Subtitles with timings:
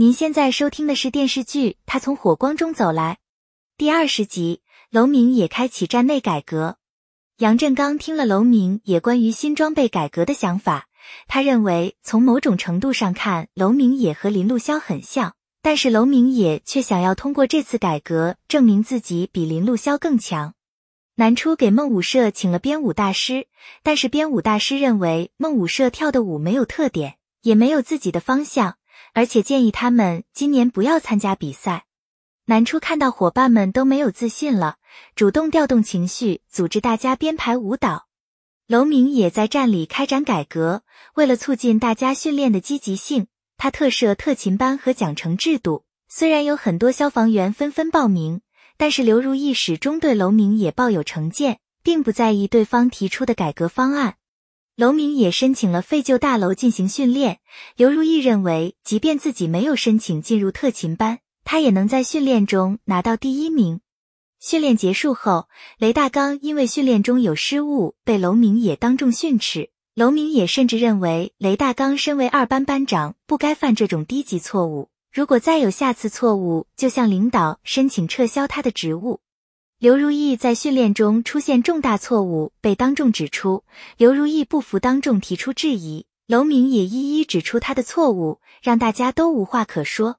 [0.00, 3.14] 您现在收听的是电视剧《他从火光中走来》
[3.76, 4.62] 第二十集。
[4.92, 6.76] 楼明也开启站内改革。
[7.38, 10.86] 杨振刚听了楼明也关于新装备改革的想法，
[11.26, 20.54] 他认为从某种程度上看，楼明也和林路潇很像，但是楼明也却想要通过这次改革证明自己比林路潇更强。
[21.16, 23.48] 南初给梦舞社请了编舞大师，
[23.82, 28.77] 但是编舞大师认为梦舞社跳的舞没有特点，也没有自己的方向，
[29.18, 31.86] 而且建议他们今年不要参加比赛。
[32.44, 34.76] 南初看到伙伴们都没有自信了，
[35.16, 38.06] 主动调动情绪，组织大家编排舞蹈。
[38.68, 40.84] 楼明也在站里开展改革，
[41.14, 43.26] 为了促进大家训练的积极性，
[43.56, 45.82] 他特设特勤班和奖惩制度。
[46.08, 48.40] 虽然有很多消防员纷纷报名。
[48.76, 54.14] 但是刘如意始终对楼明也抱有成见，并不在意对方提出的改革方案。
[54.78, 57.40] 楼明也申请了废旧大楼进行训练。
[57.74, 63.80] 刘如意认为，即便自己没有申请进入特勤班，他也能在训练中拿到第一名。
[64.38, 65.48] 训练结束后，
[65.78, 69.70] 雷大刚因为训练中有失误，被楼明也当众训斥。
[69.96, 74.90] 楼明也甚至认为，雷大刚身为二班班长，不该犯这种低级错误。
[75.12, 79.18] 如果再有下次错误，就向领导申请撤销他的职务。
[79.80, 83.62] 刘如意在训练中出现重大错误，被当众指出。
[83.96, 86.06] 刘如意不服，当众提出质疑。
[86.26, 90.16] 楼明也一一指出他的错误，让大家都无话可说。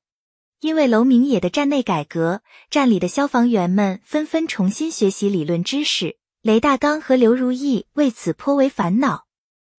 [0.61, 6.15] 因为楼明野的站内改革，站里的消防员们纷纷重新学习理论知识。
[6.41, 9.25] 雷大刚和刘如意为此颇为烦恼。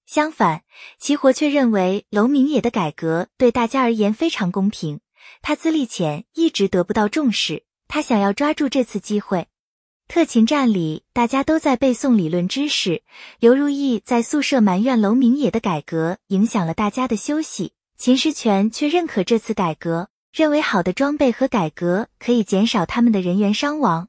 [0.05, 0.61] 相反，
[0.99, 5.01] 齐活却认为楼明野的改革对大家而言非常公平。
[5.41, 9.47] 他资历浅，一直得不到重视，他想要抓住这次机会。
[10.13, 13.05] 特勤站里，大家都在背诵理论知识。
[13.39, 24.09] 刘如意在宿舍埋怨楼明野的改革影响了大家的休息，秦时全却认可这次改革，认为好的装备和改革可以减少他们的人员伤亡。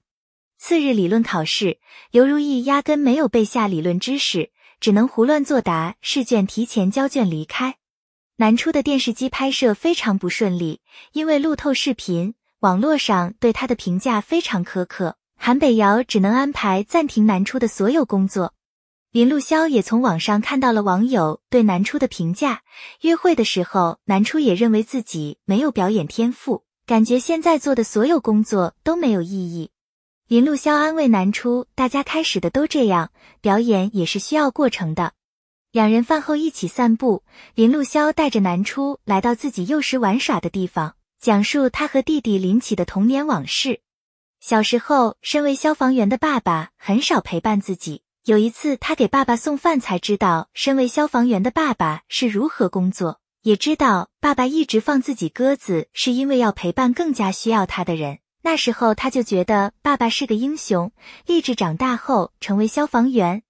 [0.57, 1.77] 次日理论考试，
[2.09, 4.49] 刘如意压根没有背下理论知识。
[4.79, 7.75] 只能胡乱作答，试卷提前交卷离开。
[8.37, 18.53] 南初的电视机拍摄非常不顺利，因为路透视频网络上对他的评价非常苛刻，韩北瑶只能安排暂停南初的所有工作。
[19.11, 22.61] 林路潇也从网上看到了网友对南初的评价，
[23.01, 29.71] 约会的时候，南初也认为自己没有表演天赋，感觉现在做的所有工作都没有意义。
[30.27, 33.09] 林路潇安慰南初：“大家开始的都这样，
[33.41, 35.13] 表演也是需要过程的。”
[35.73, 37.23] 两人饭后一起散步，
[37.55, 43.79] 林路潇带着南初来到自己幼时玩耍的地方，讲述他和弟弟林启的童年往事。
[44.41, 48.01] 小时候，身为消防员的爸爸很少陪伴自己。
[48.25, 58.17] 有一次，他给爸爸送饭，才知道身为消防员的爸爸是如何工作，也知道爸爸一直放自己鸽子，是因为要陪伴更加需要他的人。
[58.41, 60.91] 那时候他就觉得爸爸是个英雄，
[61.27, 63.43] 立志长大后成为消防员。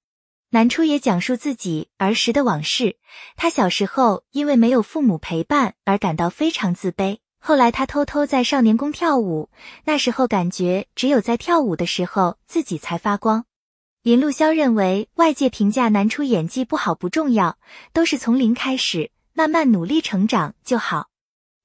[0.49, 2.97] 南初也讲述自己儿时的往事。
[3.37, 7.19] 他小时候因为没有父母陪伴而感到非常自卑。
[7.43, 9.49] 后来他偷偷在少年宫跳舞，
[9.85, 13.45] 那时候感觉只有在跳舞的时候自己才发光。
[14.03, 17.57] 林路潇认为外界评价南初演技不好不重要，
[17.93, 21.07] 都是从零开始，慢慢努力成长就好。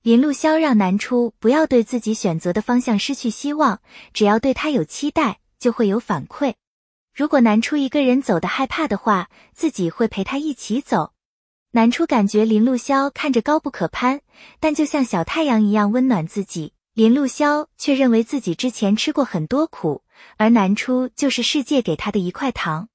[0.03, 3.81] 林路潇让南初不要对自己选择的方向失去希望，
[4.15, 6.55] 只要对他有期待，就会有反馈。
[7.15, 11.13] 如果南初一个人走的害怕的话，自己会陪他一起走。
[11.77, 14.23] 南初感觉林路潇看着高不可攀，
[14.61, 16.73] 但就像小太阳一样温暖自己。
[16.95, 20.03] 林路潇却认为自己之前吃过很多苦，
[20.39, 22.89] 而南初就是世界给他的一块糖。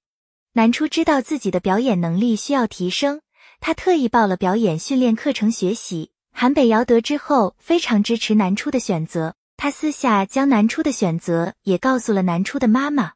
[0.53, 3.22] 南初知道自己的表演能力需要提升，
[3.59, 6.09] 他特意报了表演训练课程学习。
[6.34, 13.12] 韩北瑶得知后非常支持南初的选择，他私下将南初的选择也告诉了南初的妈妈。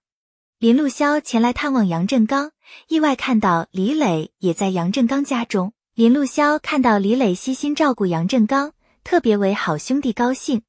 [0.66, 2.50] 林路潇前来探望杨振刚，
[2.88, 5.74] 意外看到李磊也在杨振刚家中。
[5.94, 8.72] 林路潇看到李磊悉心照顾杨振刚，
[9.04, 10.64] 特别为好兄弟高兴。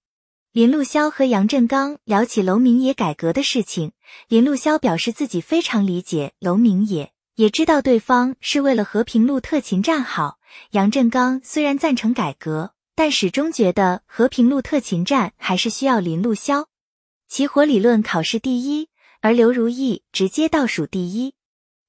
[0.52, 3.92] 林路潇和杨振刚聊起楼明野改革的事情，
[4.28, 10.36] 林路潇表示自己非常理解楼明野，也知道对方是为了和平路特勤站好。
[10.72, 16.66] 杨振刚虽然赞成改革，但始终觉得和平路特勤站还是需要林路潇。
[17.26, 18.88] 起火理论考试第一，
[19.26, 21.34] 而刘如意直接倒数第一。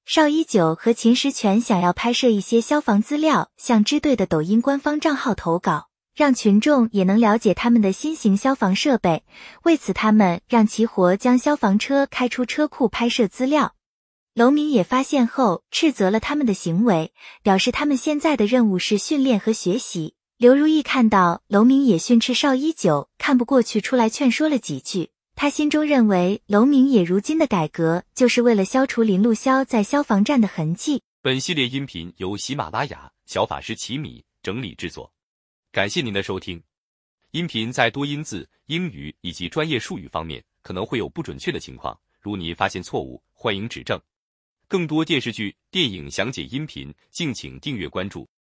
[0.04, 9.22] 邵一九和秦时全想要拍摄一些消防资料，向支队的抖音官方账号投稿，让群众也能了解他们的新型消防设备。
[9.62, 13.76] 为此，他们让齐活将消防车开出车库拍摄资料。
[14.34, 17.12] 楼明也发现后，斥责了他们的行为，
[17.44, 25.10] 表示他们现在的任务是训练和学习，刘如意看到楼明也训斥邵依久，看不过去，出来劝说了几句。
[25.40, 31.00] 他心中认为楼明也如今的改革，就是为了消除林路霄在消防站的痕迹。
[31.22, 35.12] 本系列音频由喜马拉雅小法师奇米整理制作，
[35.70, 36.60] 感谢您的收听。
[37.30, 43.96] 音频在多音字、英语以及专业术语方面可能会有不准确的情况，如您发现错误，欢迎指正。
[44.66, 48.28] 更多电视剧、电影详解音频，敬请订阅关注。